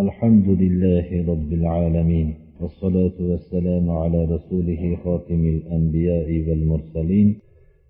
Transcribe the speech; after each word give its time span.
الحمد 0.00 0.48
لله 0.48 1.32
رب 1.32 1.52
العالمين 1.52 2.34
والصلاة 2.60 3.12
والسلام 3.20 3.90
على 3.90 4.24
رسوله 4.24 4.96
خاتم 5.04 5.44
الأنبياء 5.44 6.48
والمرسلين 6.48 7.38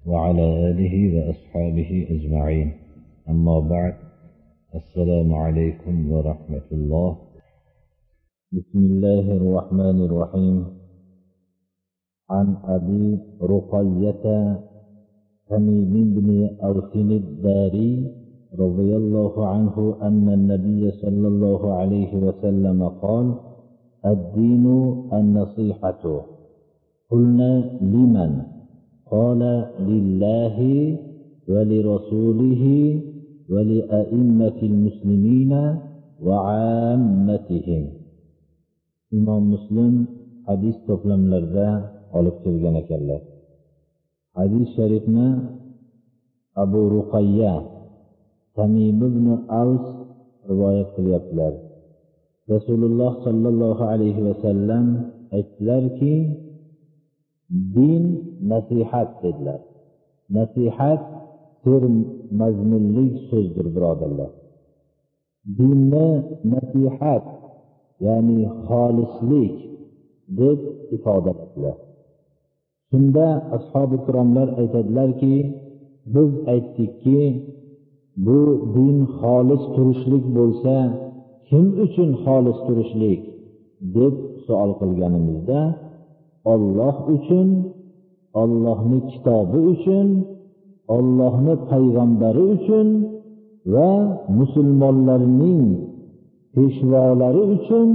وعلى 0.07 0.71
آله 0.71 0.95
وأصحابه 1.15 2.07
أجمعين. 2.11 2.73
أما 3.29 3.61
بعد 3.61 3.95
السلام 4.75 5.35
عليكم 5.35 6.13
ورحمة 6.13 6.69
الله. 6.73 7.19
بسم 8.53 8.79
الله 8.79 9.37
الرحمن 9.37 10.05
الرحيم. 10.05 10.67
عن 12.31 12.57
أبي 12.65 13.19
رقية 13.43 14.25
تميم 15.51 16.15
بن 16.15 16.51
أوس 16.65 16.97
الداري 16.97 18.22
رضي 18.59 18.97
الله 18.97 19.47
عنه 19.47 19.97
أن 20.03 20.29
النبي 20.29 20.91
صلى 20.91 21.29
الله 21.29 21.75
عليه 21.75 22.13
وسلم 22.17 22.89
قال 22.89 23.35
الدين 24.07 24.67
النصيحة. 25.13 26.05
قلنا 27.11 27.53
لمن؟ 27.81 28.33
قال 29.11 29.43
لله 29.81 30.59
ولرسوله 31.49 32.65
ولأئمة 33.51 34.59
المسلمين 34.63 35.53
وعامتهم. 36.23 37.83
إمام 39.13 39.43
مسلم 39.51 40.07
hadis 40.49 40.75
to'plamlarida 40.87 41.69
olib 42.19 42.37
kelgan 42.45 42.75
ekanlar 42.83 43.23
hadis 44.39 44.67
sharifni 44.77 45.29
abu 46.63 46.81
ruqayya 46.95 47.55
tamim 48.57 48.99
ibn 49.09 49.27
avs 49.61 49.87
rivoyat 50.51 50.89
qilyaptilar. 50.97 51.55
Rasululloh 52.55 53.13
sollallohu 53.27 53.83
alayhi 53.93 54.25
vasallam 54.29 54.87
aytdilarki 55.37 56.15
din 57.77 58.05
nasihat 58.53 59.09
dedilar. 59.23 59.61
Nasihat 60.39 61.03
bir 61.65 61.83
mazmunli 62.41 63.07
so'zdir 63.29 63.67
birodarlar. 63.75 64.33
Dinni 65.59 66.09
nasihat 66.55 67.25
ya'ni 68.07 68.41
xolislik 68.67 69.57
deb 70.39 70.59
ifodaladilar 70.97 71.77
shunda 72.93 73.27
ashobi 73.57 73.95
ikromlar 74.01 74.49
aytadilarki 74.61 75.35
biz 76.15 76.31
aytdikki 76.53 77.21
bu 78.25 78.39
din 78.75 78.99
xolis 79.19 79.65
turishlik 79.75 80.25
bo'lsa 80.37 80.77
kim 81.49 81.67
uchun 81.85 82.11
xolis 82.25 82.59
turishlik? 82.67 83.23
deb 83.95 84.15
savol 84.45 84.71
qilganimizda 84.81 85.61
olloh 86.53 86.97
uchun 87.17 87.49
ollohni 88.43 88.99
kitobi 89.11 89.61
uchun 89.75 90.09
ollohni 90.97 91.55
payg'ambari 91.71 92.45
uchun 92.57 92.89
va 93.75 93.91
musulmonlarning 94.39 95.65
peshvolari 96.55 97.43
uchun 97.57 97.89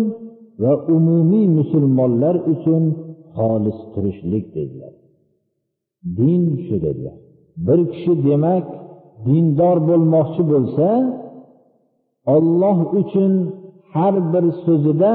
va 0.62 0.74
umumiy 0.96 1.48
musulmonlar 1.60 2.36
uchun 2.54 2.84
xolis 3.36 3.80
turishlik 3.94 4.46
dedilar. 4.56 4.94
Din 6.18 6.44
shu 6.66 6.76
dedilar. 6.86 7.18
Bir 7.66 7.80
kishi 7.92 8.14
demak 8.28 8.66
dindor 9.28 9.78
bo'lmoqchi 9.90 10.42
bo'lsa 10.52 10.90
olloh 12.36 12.78
uchun 13.02 13.32
har 13.96 14.16
bir 14.34 14.46
so'zida 14.64 15.14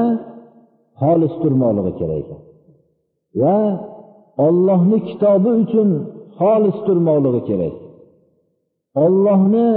xolis 1.01 1.33
turmoqligi 1.41 1.93
kerak 1.99 2.17
ekan. 2.23 2.41
Va 3.41 3.57
ollohni 4.47 4.97
kitobi 5.09 5.51
uchun 5.63 5.89
xolis 6.39 6.77
turmoqligi 6.87 7.41
kerak. 7.49 7.75
Ollohni 9.05 9.69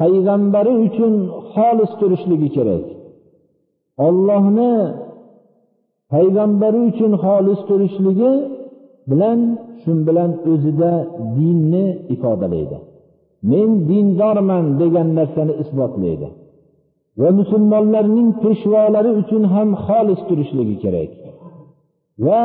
payg'ambari 0.00 0.74
uchun 0.86 1.14
xolis 1.54 1.92
turishligi 2.00 2.48
kerak. 2.56 2.86
Ollohni 4.06 4.72
payg'ambari 6.12 6.80
uchun 6.90 7.12
xolis 7.24 7.60
turishligi 7.68 8.32
bilan 9.10 9.40
shu 9.80 9.92
bilan 10.08 10.30
o'zida 10.52 10.92
dinni 11.36 11.86
ifodalaydi. 12.14 12.78
Men 13.50 13.68
dindorman 13.88 14.64
degan 14.80 15.08
narsani 15.18 15.54
isbotlaydi. 15.62 16.28
Va 17.20 17.28
musulmonlarning 17.40 18.30
peshvolari 18.42 19.10
uchun 19.20 19.42
ham 19.54 19.68
xolis 19.86 20.20
turishligi 20.28 20.76
kerak. 20.82 21.10
Va 22.26 22.42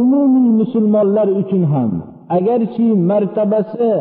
umumiy 0.00 0.50
musulmonlar 0.60 1.28
uchun 1.40 1.62
ham 1.72 1.90
agarchi 2.36 2.86
martabasi 3.10 3.92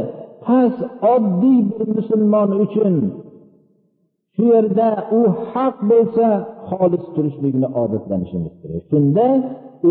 past 0.46 0.80
oddiy 1.14 1.60
bir 1.70 1.88
musulmon 1.98 2.50
uchun 2.66 2.96
shu 4.36 4.44
yerda 4.54 4.90
u 5.20 5.22
haq 5.52 5.76
bo'lsa 5.92 6.28
xolis 6.70 7.06
turishlikni 7.16 7.68
odatlanishimiz 7.82 8.54
kerak. 8.62 8.84
Shunda 8.92 9.28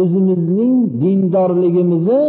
o'zimizning 0.00 0.74
dindorligimizni 1.02 2.22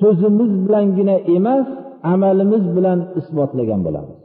so'zimiz 0.00 0.52
bilangina 0.64 1.16
emas 1.36 1.66
amalimiz 2.12 2.64
bilan 2.76 2.98
isbotlagan 3.20 3.80
bo'lamiz. 3.86 4.18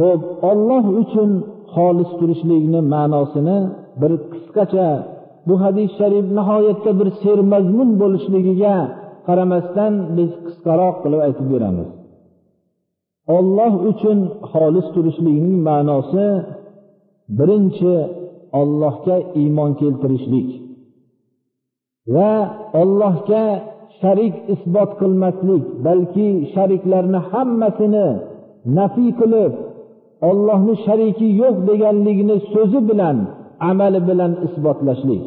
Ho'p 0.00 0.22
olloh 0.50 0.84
uchun 1.02 1.30
xolis 1.74 2.10
turishlikni 2.18 2.80
ma'nosini 2.94 3.58
bir 4.00 4.12
qisqacha 4.32 4.88
bu 5.46 5.54
hadis 5.64 5.90
sharif 5.98 6.26
nihoyatda 6.38 6.90
bir 7.00 7.08
sermazmun 7.22 7.90
bo'lishligiga 8.02 8.76
qaramasdan 9.26 9.92
biz 10.16 10.30
qisqaroq 10.46 10.96
qilib 11.02 11.20
aytib 11.26 11.46
beramiz. 11.54 11.88
Olloh 13.36 13.72
uchun 13.90 14.18
xolis 14.52 14.86
turishlikning 14.94 15.58
ma'nosi 15.68 16.26
birinchi 17.38 17.94
ollohga 18.60 19.16
iymon 19.40 19.70
keltirishlik 19.80 20.48
va 22.14 22.32
ollohga 22.80 23.44
sharik 24.00 24.34
isbot 24.54 24.90
qilmaslik 25.00 25.64
balki 25.86 26.28
shariklarni 26.54 27.20
hammasini 27.30 28.08
nafiy 28.78 29.10
qilib 29.20 29.52
ollohni 30.28 30.74
shariki 30.86 31.28
yo'q 31.42 31.56
deganligini 31.68 32.36
so'zi 32.52 32.80
bilan 32.90 33.16
amali 33.70 34.00
bilan 34.08 34.32
isbotlashlik. 34.46 35.24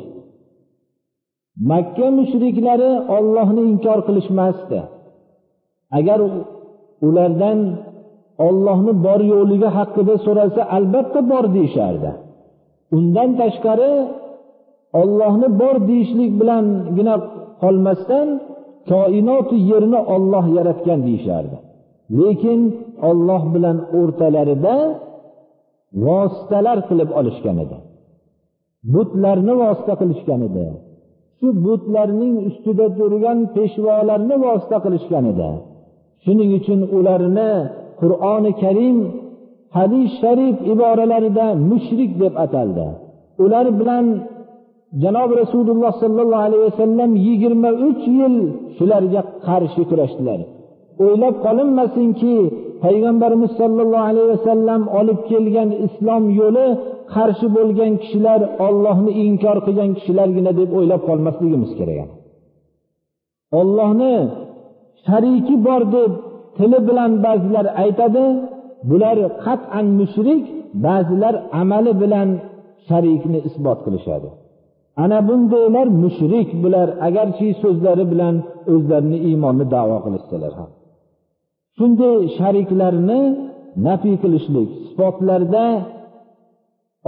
Makka 1.70 2.08
mushriklari 2.18 2.92
ollohni 3.18 3.62
inkor 3.72 4.00
qilishmasdi. 4.08 4.80
Agar 5.98 6.20
ulardan 7.08 7.60
ollohni 8.48 8.94
bor 9.06 9.20
yo'qligi 9.34 9.70
haqida 9.78 10.16
so'ralsa 10.26 10.62
albatta 10.78 11.20
bor 11.32 11.46
deyishardi. 11.56 12.12
Undan 12.98 13.30
tashqari 13.42 13.92
ollohni 15.02 15.48
bor 15.62 15.76
deyishlik 15.90 16.32
bilangina 16.40 17.16
qolmasdan 17.62 18.28
koinotu 18.92 19.56
yerni 19.72 20.00
olloh 20.16 20.46
yaratgan 20.58 21.00
deyishardi. 21.08 21.58
Lekin 22.20 22.62
olloh 23.10 23.44
bilan 23.54 23.78
o'rtalarida 24.00 24.76
vositalar 26.06 26.78
qilib 26.90 27.10
olishgan 27.20 27.58
edi. 27.66 27.78
Butlarni 28.94 29.54
vosita 29.64 29.94
qilishgan 30.02 30.42
edi. 30.50 30.66
Shu 31.40 31.48
butlarning 31.66 32.36
ustida 32.50 32.88
turgan 32.98 33.40
peshvolarni 33.56 34.36
vosita 34.46 34.78
qilishgan 34.86 35.26
edi. 35.34 35.50
Shuning 36.24 36.52
uchun 36.60 36.80
ularni 36.98 37.52
qur'oni 38.02 38.52
karim 38.64 38.98
hadis 39.78 40.10
sharif 40.22 40.56
iboralarida 40.74 41.46
mushrik 41.70 42.12
deb 42.22 42.34
ataldi. 42.46 42.88
Ular 43.44 43.66
bilan 43.80 44.06
janobi 45.04 45.34
rasululloh 45.44 45.92
sollallohu 46.04 46.46
alayhi 46.48 46.66
vasallam 46.70 47.12
yigirma 47.28 47.70
uch 47.88 48.04
yil 48.20 48.36
shularga 48.78 49.22
qarshi 49.48 49.82
kurashdilar. 49.90 50.40
O'ylab 51.06 51.36
qolinmasinki 51.46 52.36
payg'ambarimiz 52.84 53.52
sollallohu 53.62 54.08
alayhi 54.12 54.30
vasallam 54.36 54.82
olib 55.00 55.20
kelgan 55.30 55.70
islom 55.86 56.24
yo'li 56.40 56.68
qarshi 57.16 57.48
bo'lgan 57.58 57.92
kishilar 58.02 58.42
ollohni 58.68 59.12
inkor 59.26 59.58
qilgan 59.66 59.92
kishilargina 59.98 60.52
deb 60.60 60.70
o'ylab 60.78 61.02
qolmasligimiz 61.10 61.72
kerak. 61.80 62.10
Ollohni 63.60 64.16
shariki 65.06 65.56
bor 65.68 65.82
deb 65.96 66.12
tili 66.58 66.80
bilan 66.88 67.12
ba'zilar 67.26 67.66
aytadi 67.84 68.26
bular 68.90 69.18
qat'an 69.46 69.86
mushrik 70.00 70.44
ba'zilar 70.86 71.34
amali 71.62 71.94
bilan 72.02 72.30
sharikni 72.88 73.40
isbot 73.48 73.80
qilishadi. 73.86 74.30
Ana 75.04 75.20
bundaylar 75.28 75.88
mushrik 76.04 76.50
bular 76.64 76.88
agarchi 77.08 77.48
so'zlari 77.62 78.06
bilan 78.12 78.36
o'zlarini 78.74 79.18
iymonni 79.30 79.66
davo 79.76 79.98
qilishsalar 80.06 80.54
ham. 80.60 80.70
Shunday 81.78 82.18
shariklarni 82.38 83.22
nafiy 83.88 84.16
qilishlik 84.24 84.70
sifatlarda 84.88 85.66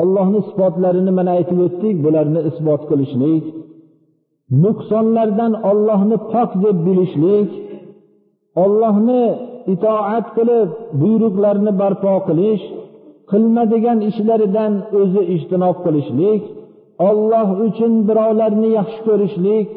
ollohni 0.02 0.40
sifatlarini 0.50 1.12
mana 1.20 1.32
aytib 1.38 1.60
o'tdik 1.68 1.96
bularni 2.06 2.40
isbot 2.50 2.82
qilishlik 2.90 3.46
nuqsonlardan 4.64 5.54
ollohni 5.70 6.18
pok 6.34 6.52
deb 6.64 6.78
bilishlik 6.88 7.50
ollohni 8.64 9.24
itoat 9.74 10.28
qilib 10.38 10.70
buyruqlarni 11.02 11.72
barpo 11.82 12.14
qilish 12.28 12.64
qilmadigan 13.32 14.00
ishlaridan 14.10 14.74
o'zi 15.00 15.22
ijtinob 15.36 15.78
qilishlik 15.86 16.44
olloh 17.08 17.50
uchun 17.68 17.94
birovlarni 18.08 18.70
yaxshi 18.80 19.00
ko'rishlik 19.08 19.68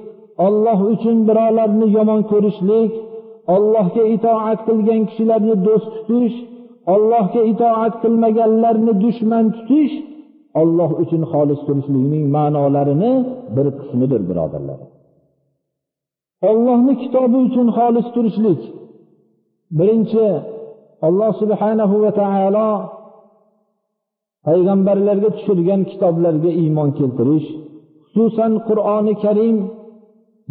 olloh 0.46 0.78
uchun 0.92 1.16
birovlarni 1.28 1.86
yomon 1.96 2.20
ko'rishlik 2.32 2.92
ollohga 3.54 4.04
itoat 4.14 4.58
qilgan 4.69 5.00
kishilarni 5.08 5.54
do'st 5.66 5.92
tutish 6.06 6.36
ollohga 6.94 7.42
itoat 7.52 7.94
qilmaganlarni 8.02 8.92
dushman 9.04 9.46
tutish 9.56 9.94
olloh 10.60 10.90
uchun 11.02 11.22
xolis 11.32 11.60
turishlikning 11.66 12.24
ma'nolarini 12.36 13.12
bir 13.56 13.66
qismidir 13.78 14.20
birodarlar. 14.28 14.80
Ollohni 16.50 16.94
kitobi 17.02 17.38
uchun 17.48 17.69
xolis 17.78 18.06
turishlik. 18.14 18.60
Birinchi 19.78 20.26
alloh 21.06 21.32
subhanahu 21.42 21.94
va 22.04 22.10
taolo 22.20 22.69
payg'ambarlarga 24.46 25.28
tushirgan 25.36 25.80
kitoblarga 25.90 26.50
iymon 26.62 26.88
keltirish 26.98 27.48
xususan 28.12 28.52
qur'oni 28.68 29.14
karim 29.24 29.56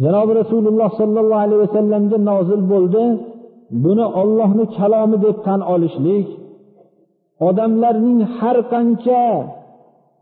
janobi 0.04 0.32
rasululloh 0.42 0.90
sollallohu 1.00 1.42
alayhi 1.46 1.62
vasallamga 1.66 2.18
nozil 2.30 2.62
bo'ldi 2.72 3.04
buni 3.84 4.06
ollohni 4.20 4.64
kalomi 4.78 5.16
deb 5.24 5.36
tan 5.46 5.60
olishlik 5.74 6.28
odamlarning 7.48 8.20
har 8.36 8.58
qancha 8.72 9.22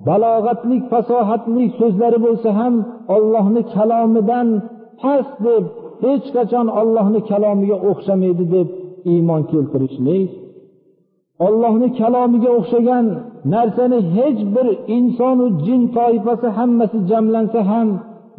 balog'atli 0.08 0.76
fasohatli 0.90 1.64
so'zlari 1.78 2.19
bo'lsa 2.26 2.50
ham 2.61 2.75
ollohni 3.16 3.62
kalomidan 3.75 4.49
past 5.00 5.34
deb 5.46 5.64
hech 6.05 6.26
qachon 6.37 6.66
ollohni 6.81 7.20
kalomiga 7.31 7.76
o'xshamaydi 7.90 8.44
deb 8.55 8.69
iymon 9.12 9.43
keltirishlik. 9.52 10.31
Ollohni 11.46 11.88
kalomiga 12.00 12.50
o'xshagan 12.58 13.06
narsani 13.54 13.98
hech 14.16 14.40
bir 14.54 14.66
insonu 14.96 15.46
jin 15.64 15.82
toifasi 15.96 16.48
hammasi 16.58 16.98
jamlansa 17.10 17.60
ham 17.70 17.88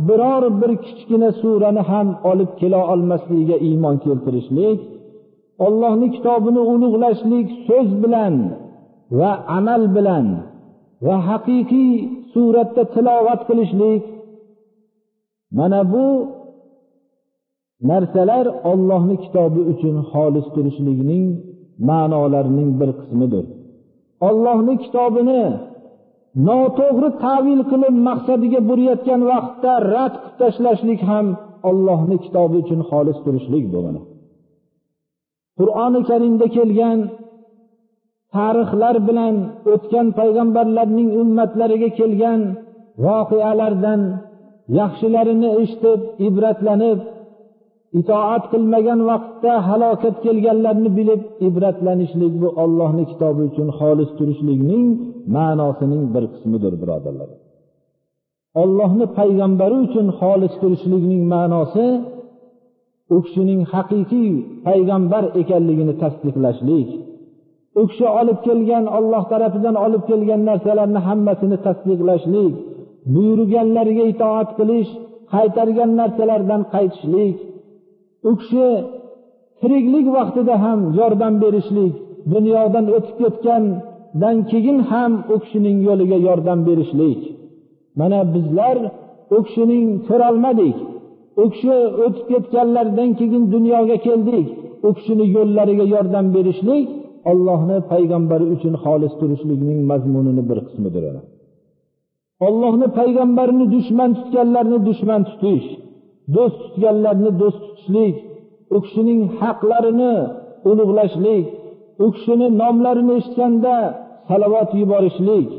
biror 0.08 0.44
bir 0.62 0.72
kichkina 0.86 1.30
surani 1.42 1.84
ham 1.92 2.08
olib 2.32 2.52
kela 2.60 2.80
olmasligiga 2.94 3.58
iymon 3.68 3.96
keltirishlik 4.06 4.80
ollohni 5.66 6.08
kitobini 6.16 6.62
ulug'lashlik 6.74 7.48
so'z 7.68 7.90
bilan 8.04 8.36
va 9.20 9.32
amal 9.58 9.84
bilan 9.96 10.28
va 11.06 11.16
haqiqiy 11.30 11.92
suratda 12.34 12.84
tilovat 12.94 13.42
qilishlik. 13.50 14.04
Mana 15.58 15.82
bu 15.94 16.06
narsalar 17.90 18.46
ollohni 18.72 19.16
kitobi 19.24 19.62
uchun 19.72 19.96
xolis 20.12 20.48
turishlikning 20.56 21.28
ma'nolarining 21.90 22.70
bir 22.80 22.90
qismidir. 23.00 23.46
Ollohni 24.28 24.74
kitobini 24.84 25.44
noto'g'ri 26.48 27.10
tavil 27.26 27.62
qilib 27.72 27.96
maqsadiga 28.08 28.60
burayotgan 28.70 29.22
vaqtda 29.32 29.72
rad 29.94 30.14
qilib 30.22 30.36
tashlashlik 30.42 31.02
ham 31.10 31.26
ollohni 31.70 32.18
kitobi 32.26 32.56
uchun 32.64 32.82
xolis 32.90 33.18
turishlik 33.26 33.66
bo'ladi. 33.74 34.00
Qur'oni 35.60 36.02
karimda 36.10 36.48
kelgan 36.58 37.00
tarixlar 38.36 38.96
bilan 39.08 39.36
o'tgan 39.74 40.08
payg'ambarlarning 40.20 41.10
ummatlariga 41.22 41.90
kelgan 42.00 42.42
voqealardan 43.06 44.02
yaxshilarini 44.80 45.50
eshitib 45.62 46.00
ibratlanib 46.28 47.00
itoat 48.00 48.44
qilmagan 48.52 49.00
vaqtda 49.10 49.54
halokat 49.68 50.16
kelganlarni 50.26 50.90
bilib 50.98 51.22
ibratlanishlik 51.48 52.34
bu 52.42 52.50
ollohni 52.64 53.04
kitobi 53.12 53.42
uchun 53.50 53.68
xolis 53.80 54.10
turishlikning 54.18 54.86
ma'nosining 55.36 56.04
bir 56.14 56.24
qismidir 56.34 56.74
birodarlar. 56.82 57.30
Ollohni 58.62 59.06
payg'ambari 59.18 59.78
uchun 59.86 60.08
xolis 60.20 60.54
turishlikning 60.62 61.24
ma'nosi 61.34 61.86
u 63.16 63.18
kishining 63.26 63.62
haqiqiy 63.74 64.32
payg'ambar 64.68 65.24
ekanligini 65.42 65.94
tasdiqlashlik. 66.04 66.90
U 67.80 67.82
kishi 67.90 68.08
olib 68.20 68.40
kelgan 68.48 68.86
olloh 68.98 69.24
tarafidan 69.32 69.76
olib 69.86 70.04
kelgan 70.10 70.42
narsalarni 70.50 71.00
hammasini 71.08 71.58
tasdiqlashlik. 71.66 72.54
Buyurganlariga 73.14 74.06
itoat 74.14 74.50
qilish 74.60 74.90
qaytargan 75.34 75.92
narsalardan 76.00 76.62
qaytishlik. 76.74 77.38
U 78.30 78.32
kishi 78.40 78.68
tiriklik 79.62 80.08
vaqtida 80.18 80.56
ham 80.64 80.80
yordam 81.00 81.34
berishlik 81.44 81.94
dunyodan 82.34 82.86
o'tib 82.98 83.16
ketgandan 83.22 84.38
keyin 84.52 84.80
ham 84.92 85.12
u 85.34 85.36
kishining 85.44 85.78
yo'liga 85.88 86.18
yordam 86.28 86.60
berishlik. 86.68 87.20
Mana 88.00 88.20
bizlar 88.34 88.78
u 89.36 89.38
kishining 89.46 89.86
ko'rolmadik. 90.08 90.78
U 91.42 91.44
kishi 91.54 91.76
o'tib 92.06 92.26
ketganlaridan 92.32 93.10
keyin 93.20 93.44
dunyoga 93.56 93.98
keldik. 94.08 94.48
U 94.88 94.90
kishini 94.98 95.26
yo'llariga 95.38 95.86
yordam 95.96 96.26
berishlik 96.36 96.88
ollohni 97.32 97.78
payg'ambari 97.92 98.46
uchun 98.56 98.74
xolis 98.84 99.14
turishlikning 99.20 99.80
mazmunini 99.92 100.44
bir 100.50 100.60
qismidir 100.68 101.04
ollohni 102.48 102.88
payg'ambarini 103.00 103.66
dushman 103.76 104.10
tutganlarni 104.18 104.80
dushman 104.88 105.22
tutish. 105.30 105.68
Do'st 106.36 106.58
tutganlarni 106.64 107.32
do'st 107.42 107.60
tutishlik 107.66 108.16
u 108.76 108.78
kishining 108.84 109.22
haqlarini 109.40 110.14
ulug'lashlik 110.70 111.46
u 112.04 112.06
kishini 112.16 112.48
nomlarini 112.62 113.14
eshitganda 113.20 113.76
salovat 114.30 114.72
yuborishlik 114.82 115.50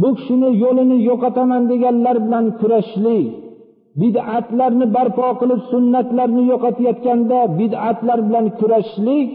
bu 0.00 0.08
kishini 0.18 0.48
yo'lini 0.64 0.96
yo'qotaman 1.08 1.62
deganlar 1.70 2.16
bilan 2.26 2.46
kurashishlik 2.60 3.26
bid'atlarni 4.00 4.86
barpo 4.96 5.28
qilib 5.40 5.60
sunnatlarni 5.72 6.42
yo'qotayotganda 6.52 7.38
bid'atlar 7.60 8.18
bilan 8.28 8.46
kurashishlik 8.58 9.28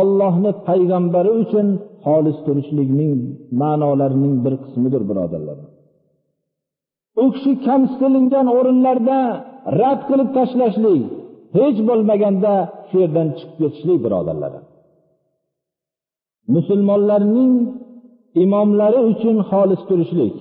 ollohni 0.00 0.50
payg'ambari 0.68 1.32
uchun 1.42 1.66
xolis 2.04 2.38
turishlikning 2.46 3.18
ma'nolarining 3.60 4.34
bir 4.44 4.54
qismidir 4.64 5.02
birodarlar. 5.10 5.58
U 7.22 7.24
kishi 7.34 7.52
kamsitilingan 7.66 8.46
o'rinlarda 8.56 9.18
rad 9.80 10.00
qilib 10.08 10.28
tashlashlik 10.36 11.02
hech 11.56 11.78
bo'lmaganda 11.88 12.54
shu 12.88 12.96
yerdan 13.02 13.28
chiqib 13.38 13.56
ketishlik 13.60 13.98
birodarlarim 14.04 14.64
musulmonlarning 16.54 17.54
imomlari 18.44 19.00
uchun 19.10 19.36
xolis 19.50 19.82
turishlik 19.88 20.36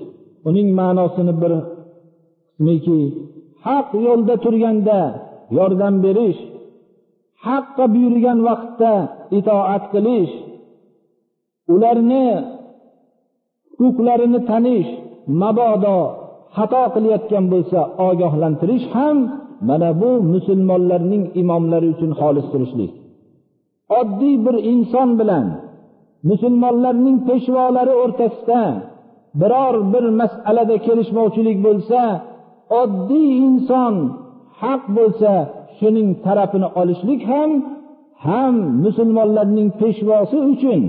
uning 0.50 0.68
ma'nosini 0.80 1.34
bir 1.42 1.53
qismiki 1.65 3.00
haq 3.65 3.88
yo'lda 4.06 4.36
turganda 4.44 5.00
yordam 5.58 5.96
berish 6.06 6.42
haqqa 7.46 7.86
buyurgan 7.94 8.39
vaqtda 8.48 8.94
itoat 9.38 9.84
qilish 9.94 10.34
ularni 11.74 12.27
huquqlarini 13.80 14.39
tanish 14.50 14.89
mabodo 15.42 16.00
xato 16.56 16.84
qilayotgan 16.94 17.46
bo'lsa 17.54 17.80
ogohlantirish 18.08 18.86
ham 18.96 19.18
mana 19.70 19.90
bu 20.02 20.12
musulmonlarning 20.34 21.24
imomlari 21.42 21.88
uchun 21.94 22.12
xolis 22.20 22.48
turishlik. 22.52 22.92
Oddiy 24.00 24.36
bir 24.46 24.56
inson 24.74 25.10
bilan 25.20 25.46
musulmonlarning 26.30 27.18
peshvolari 27.28 27.94
o'rtasida 28.04 28.62
biror 29.42 29.76
bir 29.94 30.06
masalada 30.20 30.76
kelishmovchilik 30.86 31.58
bo'lsa 31.68 32.02
oddiy 32.82 33.30
inson 33.48 33.96
haq 34.62 34.84
bo'lsa 34.98 35.32
shuning 35.78 36.10
tarafini 36.26 36.68
olishlik 36.82 37.22
ham 37.32 37.52
ham 38.26 38.56
musulmonlarning 38.84 39.70
peshvosi 39.82 40.38
uchun 40.54 40.82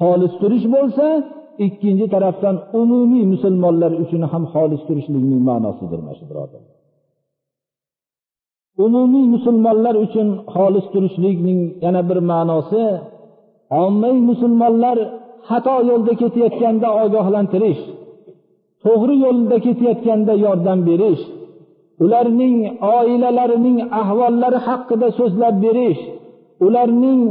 xolis 0.00 0.32
turish 0.40 0.66
bo'lsa 0.76 1.06
ikkinchi 1.66 2.06
tarafdan 2.14 2.56
umumiy 2.80 3.24
musulmonlar 3.32 3.92
uchun 4.02 4.22
ham 4.32 4.44
xolis 4.52 4.82
turishlikning 4.88 5.42
ma'nosidir 5.48 6.00
mana 6.04 6.14
shu 6.18 6.24
birodar. 6.30 6.62
Umumiy 8.84 9.26
musulmonlar 9.34 9.94
uchun 10.04 10.28
xolis 10.54 10.86
turishlikning 10.92 11.60
yana 11.84 12.02
bir 12.08 12.18
ma'nosi 12.30 12.84
ommaviy 13.84 14.22
musulmonlar 14.30 14.98
xato 15.48 15.76
yo'lda 15.90 16.12
ketayotganda 16.20 16.88
ogohlantirish 17.04 17.82
to'g'ri 18.84 19.14
yo'lda 19.24 19.56
ketayotganda 19.66 20.34
yordam 20.44 20.78
berish 20.88 21.22
ularning 22.04 22.56
oilalarining 22.96 23.78
ahvollari 24.00 24.58
haqida 24.68 25.08
so'zlab 25.18 25.56
berish 25.64 26.00
ularning 26.66 27.22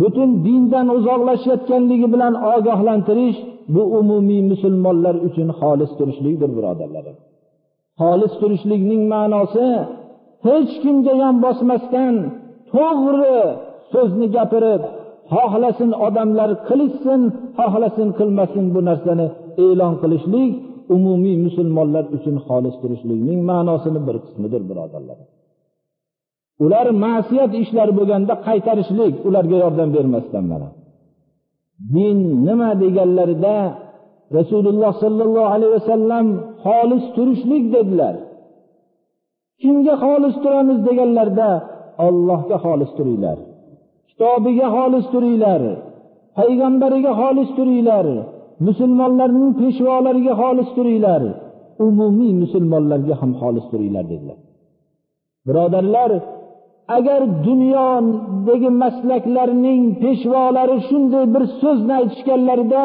butun 0.00 0.30
dindan 0.46 0.86
uzoqlashayotganligi 0.96 2.06
bilan 2.14 2.34
ogohlantirish 2.54 3.38
bu 3.74 3.82
umumiy 3.98 4.42
musulmonlar 4.52 5.14
uchun 5.28 5.48
xolis 5.60 5.90
turishlikdir 5.98 6.50
birodarlarim 6.56 7.16
xolis 8.00 8.32
turishlikning 8.40 9.02
ma'nosi 9.14 9.66
hech 10.46 10.72
kimga 10.82 11.14
yon 11.22 11.34
bosmasdan 11.44 12.14
to'g'ri 12.72 13.40
so'zni 13.92 14.26
gapirib 14.36 14.82
xohlasin 15.34 15.90
odamlar 16.06 16.50
qilishsin 16.68 17.20
xohlasin 17.58 18.08
qilmasin 18.18 18.64
bu 18.74 18.80
narsani 18.88 19.26
e'lon 19.66 19.94
qilishlik 20.02 20.52
umumiy 20.96 21.36
musulmonlar 21.46 22.04
uchun 22.16 22.36
xolis 22.46 22.74
turishlikning 22.82 23.40
ma'nosini 23.50 24.00
bir 24.06 24.16
qismidir 24.24 24.62
birodarlar 24.70 25.18
ular 26.64 26.86
ma'siyat 27.04 27.52
ishlar 27.62 27.88
bo'lganda 27.98 28.34
qaytarishlik 28.46 29.14
ularga 29.28 29.56
yordam 29.64 29.88
bermasdan 29.96 30.44
mana. 30.52 30.68
Din 31.94 32.18
nima 32.46 32.70
deganlarida 32.82 33.56
rasululloh 34.38 34.92
sollallohu 35.02 35.52
alayhi 35.54 35.72
vasallam 35.78 36.26
xolis 36.64 37.04
turishlik 37.16 37.64
dedilar. 37.74 38.14
Kimga 39.60 39.94
xolis 40.04 40.34
turamiz 40.42 40.78
deganlarda 40.88 41.50
ollohga 42.06 42.56
xolis 42.64 42.90
turinglar 42.98 43.38
kitobiga 44.14 44.66
xolis 44.76 45.06
turinglar 45.12 45.62
payg'ambariga 46.38 47.12
xolis 47.20 47.50
turinglar 47.58 48.06
musulmonlarning 48.66 49.52
peshvolariga 49.60 50.34
xolis 50.42 50.68
turinglar 50.76 51.22
umumiy 51.86 52.32
musulmonlarga 52.42 53.14
ham 53.20 53.30
xolis 53.40 53.66
turinglar 53.70 54.04
dedilar. 54.12 54.38
Birodarlar 55.46 56.10
agar 56.88 57.20
dunyodagi 57.46 58.70
maslaklarning 58.82 59.82
peshvolari 60.02 60.76
shunday 60.88 61.24
bir 61.34 61.44
so'zni 61.60 61.92
aytishganlarida 62.00 62.84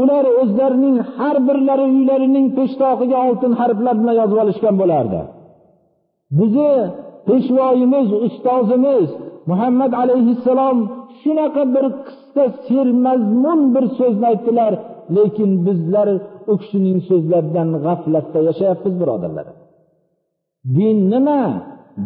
ular 0.00 0.24
o'zlarining 0.42 0.96
har 1.16 1.36
birlari 1.48 1.84
uylarining 1.94 2.46
peshtoqiga 2.58 3.18
oltin 3.28 3.52
harflar 3.60 3.94
bilan 4.00 4.14
yozib 4.20 4.38
olishgan 4.44 4.74
bo'lardi. 4.82 5.20
Bizni 6.38 6.72
peshvoyimiz 7.28 8.08
ustozimiz 8.26 9.08
muhammad 9.50 9.92
alayhissalom 10.02 10.78
shunaqa 11.20 11.62
bir 11.74 11.86
qisqa 12.06 12.44
sermazmun 12.66 13.60
bir 13.74 13.84
so'zni 13.98 14.26
aytdilar 14.32 14.72
lekin 15.16 15.50
bizlar 15.66 16.08
u 16.52 16.54
kishining 16.60 16.98
so'zlaridan 17.08 17.68
g'aflatda 17.84 18.38
yashayapmiz 18.48 18.94
birodarlar. 19.00 19.46
Din 20.76 20.98
nima? 21.12 21.42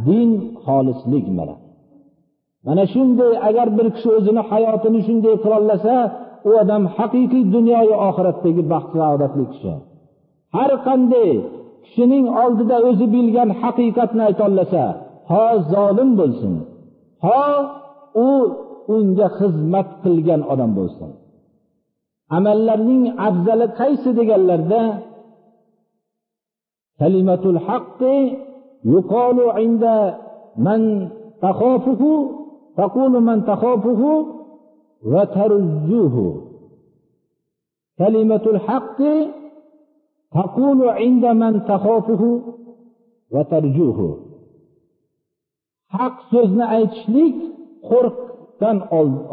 Din 0.06 0.30
xolislik 0.64 1.26
mana. 1.38 1.56
Mana 2.66 2.84
shunday 2.94 3.32
agar 3.48 3.68
bir 3.78 3.86
kishi 3.94 4.08
o'zini 4.18 4.42
hayotini 4.50 5.00
shunday 5.06 5.34
qilolasa 5.44 5.96
u 6.48 6.50
odam 6.62 6.82
haqiqiy 6.96 7.44
dunyoyu 7.54 7.94
oxiratdagi 8.08 8.62
baxt 8.72 8.92
saodatli 9.00 9.44
kishi. 9.52 9.72
Har 10.56 10.70
qanday 10.86 11.30
kishining 11.84 12.26
oldida 12.42 12.76
o'zi 12.88 13.06
bilgan 13.14 13.50
haqiqatni 13.62 14.22
aytolasa 14.28 14.84
ho 15.30 15.44
zolim 15.72 16.10
bo'lsin 16.20 16.54
ho 17.26 17.42
u 18.26 18.30
unga 18.96 19.28
xizmat 19.38 19.88
qilgan 20.02 20.40
odam 20.52 20.70
bo'lsin. 20.78 21.10
Amallarning 22.36 23.04
afzali 23.28 23.66
qaysi 23.80 24.10
deganlarda 24.18 24.82
kalimatul 27.00 27.58
haqqi 27.68 28.16
يقال 28.86 29.38
عند 29.58 29.84
من 30.56 31.08
taxofuhu 31.42 32.12
تقول 32.76 33.12
man 33.20 33.38
taxofuhu 33.44 34.10
va 35.12 35.22
tarjuhu 35.26 36.26
kalimatul 37.98 38.60
haqqi 38.68 39.14
taqulu 40.32 40.86
inda 41.06 41.30
man 41.34 41.54
taxofuhu 41.70 42.30
va 43.34 43.42
tarjuhu 43.52 44.08
haq 45.98 46.16
so'zni 46.32 46.64
aytishlik 46.76 47.36
qo'rqdan 47.90 48.76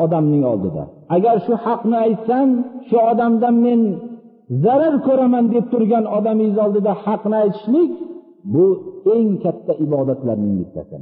odamning 0.04 0.44
oldida. 0.52 0.84
Agar 1.16 1.36
shu 1.46 1.54
haqni 1.66 1.96
aytsam 2.06 2.50
shu 2.88 2.98
odamdan 3.12 3.56
men 3.66 3.82
zarar 4.64 4.96
ko'raman 5.08 5.46
deb 5.54 5.66
turgan 5.74 6.06
odamingiz 6.18 6.58
oldida 6.66 6.94
haqni 7.06 7.36
aytishlik 7.44 7.92
bu 8.54 8.66
eng 9.16 9.30
katta 9.44 9.74
ibodatlarning 9.86 10.56
bittasi 10.62 10.98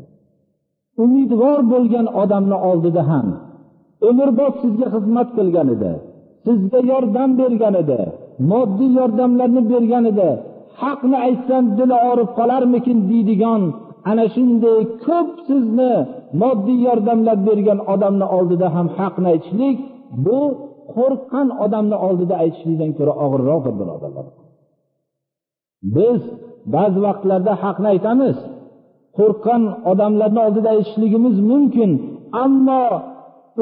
umidvor 1.03 1.59
bo'lgan 1.73 2.07
odamni 2.21 2.57
oldida 2.69 3.03
ham 3.11 3.27
umrbod 4.09 4.53
sizga 4.63 4.87
xizmat 4.95 5.29
qilganida 5.37 5.91
sizga 6.45 6.79
yordam 6.91 7.29
berganida 7.41 7.99
moddiy 8.51 8.91
yordamlarni 8.99 9.61
berganida 9.73 10.29
haqni 10.81 11.17
aytsam 11.27 11.63
dili 11.77 11.97
og'rib 12.09 12.29
qolarmikin 12.39 12.97
deydigan 13.09 13.61
ana 14.11 14.25
shunday 14.35 14.79
ko'p 15.05 15.29
sizni 15.47 15.93
moddiy 16.41 16.79
yordamlar 16.87 17.37
bergan 17.47 17.79
odamni 17.93 18.27
oldida 18.37 18.67
ham 18.75 18.87
haqni 18.97 19.27
aytishlik 19.33 19.77
bu 20.25 20.39
qo'rqqan 20.95 21.47
odamni 21.65 21.97
oldida 22.07 22.35
aytishlikdan 22.43 22.91
ko'ra 22.97 23.13
og'irroqdir 23.25 23.73
birodarlar. 23.79 24.25
Biz 25.95 26.21
ba'zi 26.75 26.99
vaqtlarda 27.07 27.53
haqni 27.63 27.87
aytamiz. 27.93 28.37
Qo'rqqan 29.17 29.61
odamlarni 29.91 30.39
oldida 30.47 30.69
aytishligimiz 30.75 31.35
mumkin 31.51 31.91
ammo 32.43 32.83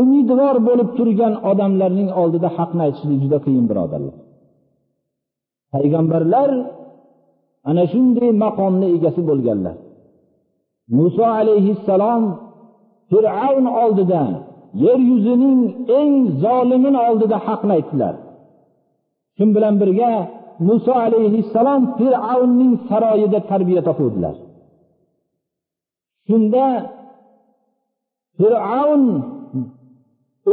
umidvor 0.02 0.56
bo'lib 0.68 0.90
turgan 0.98 1.34
odamlarning 1.52 2.10
oldida 2.22 2.50
haqni 2.58 2.82
aytishlik 2.88 3.20
juda 3.24 3.38
qiyin 3.46 3.66
birodarlar. 3.70 4.16
Payg'ambarlar 5.74 6.50
ana 7.70 7.84
shunday 7.92 8.32
maqomni 8.46 8.88
egasi 8.96 9.22
bo'lganlar. 9.30 9.76
Muso 10.98 11.26
alayhissalom 11.40 12.24
fir'avn 13.10 13.66
oldida 13.84 14.24
yer 14.86 15.00
yuzining 15.10 15.60
eng 16.00 16.14
zolimini 16.44 17.00
oldida 17.10 17.38
haqni 17.48 17.72
aytdilar. 17.78 18.16
Shu 19.38 19.44
bilan 19.56 19.76
birga 19.82 20.12
muso 20.68 20.94
alayhissalom 21.06 21.82
fir'avnning 21.98 22.74
saroyida 22.90 23.40
tarbiya 23.52 23.82
topuvdilar. 23.88 24.36
Shunda 26.28 26.66
fir'avn 28.40 29.04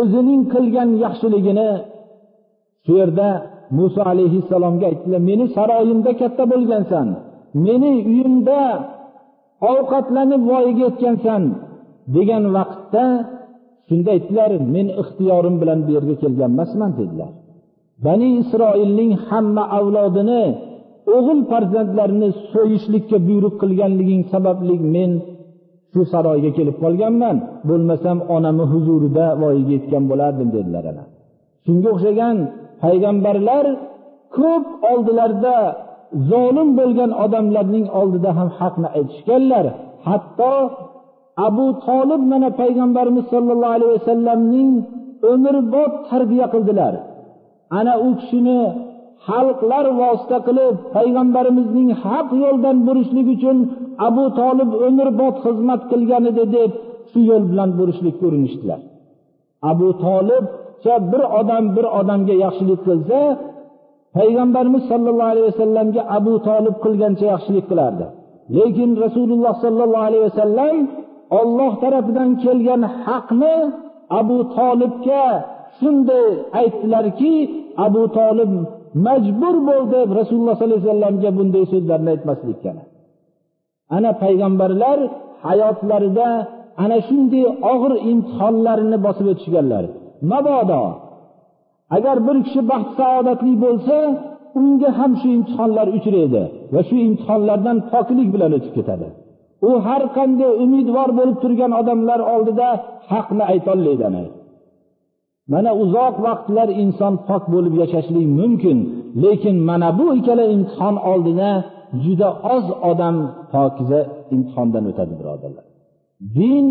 o'zining 0.00 0.42
qilgan 0.52 0.90
yaxshiligini 1.04 1.70
shu 2.84 2.92
yerda 3.00 3.28
muso 3.78 4.00
alayhissalomga 4.12 4.84
aytdilar 4.90 5.20
meni 5.30 5.46
saroyimda 5.56 6.12
katta 6.20 6.44
bo'lgansan 6.52 7.06
meni 7.66 7.92
uyimda 8.10 8.60
ovqatlanib 9.72 10.42
voyaga 10.50 10.82
yetgansan 10.88 11.42
degan 12.16 12.44
vaqtda 12.56 13.04
shunda 13.88 14.10
aytdilar 14.16 14.50
men 14.74 14.86
ixtiyorim 15.02 15.54
bilan 15.62 15.78
bu 15.86 15.90
yerga 15.96 16.14
kelgan 16.22 16.50
emasman 16.54 16.90
dedilar. 17.00 17.32
Bani 18.04 18.28
isroilning 18.40 19.12
hamma 19.28 19.64
avlodini 19.78 20.44
o'g'il 21.16 21.40
farzandlarini 21.50 22.28
so'yishlikka 22.52 23.16
buyruq 23.28 23.54
qilganliging 23.62 24.22
sababli 24.32 24.76
men 24.94 25.12
shu 25.92 26.00
saroyga 26.12 26.50
kelib 26.58 26.76
qolganman. 26.84 27.36
Bo'lmasam 27.68 28.18
onamni 28.36 28.64
huzurida 28.72 29.26
voyaga 29.42 29.72
yetgan 29.76 30.04
bo'lardim 30.10 30.48
dedilar 30.56 30.84
ana. 30.92 31.04
Shunga 31.64 31.88
o'xshagan 31.94 32.36
payg'ambarlar 32.84 33.64
ko'p 34.36 34.66
oldilarida 34.92 35.56
zolim 36.30 36.68
bo'lgan 36.78 37.10
odamlarning 37.24 37.86
oldida 38.00 38.30
ham 38.38 38.48
haqni 38.58 38.88
aytishganlar. 38.98 39.64
Hatto 40.08 40.54
abu 41.48 41.66
tolib 41.86 42.22
mana 42.32 42.48
payg'ambarimiz 42.60 43.24
sollallohu 43.32 43.74
alayhi 43.76 43.92
vasallamning 43.98 44.70
umrbod 45.32 45.92
tarbiya 46.10 46.46
qildilar. 46.54 46.94
Ana 47.78 47.94
u 48.06 48.08
kishini 48.20 48.60
xalqlar 49.28 49.86
vosita 50.00 50.38
qilib 50.46 50.74
payg'ambarimizning 50.94 51.90
haq 52.04 52.28
yo'ldan 52.42 52.76
burishlik 52.86 53.26
uchun 53.36 53.58
abu 54.08 54.24
tolib 54.40 54.70
umrbod 54.86 55.34
xizmat 55.44 55.80
qilgan 55.90 56.24
edi 56.30 56.44
deb 56.56 56.70
shu 57.10 57.20
yo'l 57.30 57.44
bilan 57.50 57.70
burishlikka 57.78 58.24
urinishdilar. 58.28 58.80
Abu 59.70 59.88
tolibcha 60.04 60.94
bir 61.10 61.22
odam 61.40 61.64
bir 61.76 61.86
odamga 62.00 62.34
yaxshilik 62.44 62.80
qilsa 62.88 63.18
payg'ambarimiz 64.16 64.82
sollallohu 64.90 65.30
alayhi 65.32 65.48
vasallamga 65.52 66.02
abu 66.18 66.34
tolib 66.48 66.76
qilgancha 66.84 67.24
yaxshilik 67.32 67.64
qilardi. 67.70 68.06
Lekin 68.56 68.90
rasululloh 69.04 69.54
sollallohu 69.64 70.06
alayhi 70.08 70.24
vasallam 70.30 70.76
olloh 71.40 71.72
tarafidan 71.82 72.30
kelgan 72.44 72.82
haqni 73.04 73.56
abu 74.20 74.38
tolibga 74.56 75.26
shunday 75.78 76.26
aytdilarki 76.60 77.32
abu 77.86 78.02
tolib 78.18 78.52
majbur 79.06 79.54
bo'ldi 79.70 79.98
rasululloh 80.20 80.54
sollallohu 80.56 80.78
alayhi 80.78 80.90
vasallamga 80.90 81.30
bunday 81.38 81.64
so'zlarni 81.72 82.08
aytmaslikka 82.14 82.72
ana 83.96 84.10
payg'ambarlar 84.22 84.98
hayotlarida 85.46 86.28
ana 86.84 86.98
shunday 87.08 87.44
og'ir 87.72 87.92
imtihonlarni 88.12 88.98
bosib 89.06 89.26
o'tishganlar. 89.32 89.84
Mabodo 90.30 90.82
agar 91.96 92.16
bir 92.26 92.36
kishi 92.46 92.60
baxt 92.70 92.90
saodatli 93.00 93.54
bo'lsa 93.64 93.96
unga 94.60 94.90
ham 94.98 95.12
shu 95.20 95.28
imtihonlar 95.36 95.86
uchraydi 95.98 96.42
va 96.74 96.80
shu 96.88 96.96
imtihonlardan 97.06 97.76
poklik 97.92 98.28
bilan 98.34 98.50
o'tib 98.58 98.72
ketadi. 98.78 99.08
U 99.68 99.70
har 99.86 100.02
qanday 100.16 100.52
umidvor 100.64 101.10
bo'lib 101.18 101.36
turgan 101.42 101.72
odamlar 101.80 102.20
oldida 102.34 102.68
haqni 103.12 103.44
aytolmaydi 103.52 104.04
mana 105.52 105.70
uzoq 105.82 106.14
vaqtlar 106.26 106.68
inson 106.82 107.14
pok 107.28 107.42
bo'lib 107.54 107.74
yashashlik 107.82 108.26
mumkin 108.40 108.78
lekin 109.24 109.56
mana 109.68 109.88
bu 109.98 110.06
ikkala 110.18 110.44
imtihon 110.54 110.96
oldida 111.12 111.50
juda 112.04 112.28
oz 112.54 112.66
odam 112.90 113.16
pokiza 113.52 114.00
imtihondan 114.34 114.84
o'tadi 114.90 115.14
birodarlar. 115.20 115.64
Din 116.38 116.66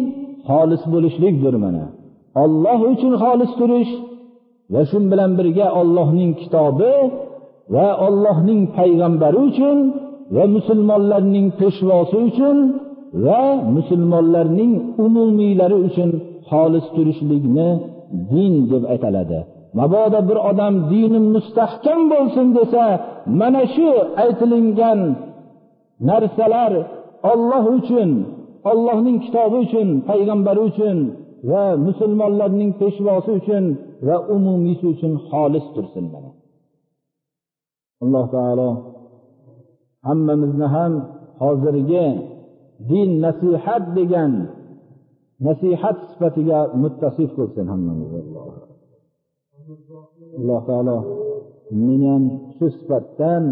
xolis 0.47 0.83
bo'lishlikdir 0.93 1.55
mana. 1.65 1.85
Olloh 2.43 2.79
uchun 2.93 3.13
xolis 3.23 3.51
turish 3.59 3.91
va 4.73 4.81
shu 4.89 4.97
bilan 5.11 5.31
birga 5.39 5.67
ollohning 5.81 6.31
kitobi 6.41 6.93
va 7.75 7.87
ollohning 8.07 8.61
payg'ambari 8.77 9.39
uchun 9.49 9.77
va 10.35 10.43
musulmonlarning 10.55 11.47
peshvosi 11.59 12.17
uchun 12.29 12.57
va 13.25 13.41
musulmonlarning 13.75 14.73
umumiylari 15.05 15.77
uchun 15.87 16.09
xolis 16.49 16.85
turishlikni 16.95 17.69
din 18.31 18.53
deb 18.71 18.83
aytiladi 18.93 19.39
mabodo 19.79 20.19
bir 20.29 20.37
odam 20.49 20.75
dini 20.91 21.19
mustahkam 21.35 22.01
bo'lsin 22.11 22.47
desa 22.57 22.85
mana 23.39 23.63
shu 23.75 23.89
aytilingan 24.23 24.99
narsalar 26.09 26.73
olloh 27.31 27.65
uchun 27.77 28.11
ollohning 28.71 29.17
kitobi 29.25 29.57
uchun 29.65 29.87
payg'ambari 30.09 30.61
uchun 30.69 30.97
va 31.49 31.65
musulmonlarning 31.87 32.71
peshvosi 32.81 33.31
uchun 33.39 33.65
va 34.07 34.15
umumiysi 34.35 34.85
uchun 34.93 35.13
xolis 35.29 35.65
tursin 35.75 36.05
mana. 36.13 36.31
Alloh 38.03 38.25
taolo 38.35 38.69
hammamizni 40.07 40.67
ham 40.75 40.93
hozirgi 41.43 42.07
din 42.89 43.09
nasihat 43.25 43.83
degan 43.97 44.31
nasihat 45.47 45.97
sifatiga 46.11 46.59
muttasif 46.81 47.29
qilsin 47.37 47.65
hammamizni 47.73 48.21
alloh. 50.39 50.61
Taolo 50.69 50.97
meni 51.85 52.07
ham 52.13 52.23
shu 52.57 52.65
sifatdan 52.77 53.43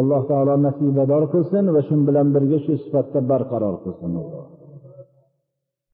alloh 0.00 0.22
taolo 0.30 0.54
nasibador 0.66 1.24
qilsin 1.34 1.64
va 1.74 1.80
shu 1.88 1.94
bilan 2.08 2.26
birga 2.34 2.58
shu 2.64 2.72
sifatda 2.84 3.18
barqaror 3.30 3.76
qilsin 3.84 4.12
alloh. 4.20 4.44